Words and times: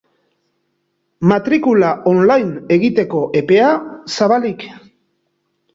Matrikula 1.31 1.91
online 2.13 2.65
egiteko 2.79 3.23
epea, 3.45 3.71
zabalik. 4.19 4.69